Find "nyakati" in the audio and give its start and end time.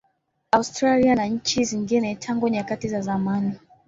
2.49-2.87